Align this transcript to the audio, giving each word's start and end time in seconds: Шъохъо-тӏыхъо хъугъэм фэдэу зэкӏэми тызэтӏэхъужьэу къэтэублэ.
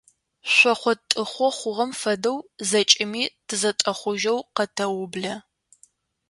Шъохъо-тӏыхъо 0.53 1.47
хъугъэм 1.57 1.91
фэдэу 1.99 2.37
зэкӏэми 2.69 3.23
тызэтӏэхъужьэу 3.47 4.39
къэтэублэ. 4.55 5.33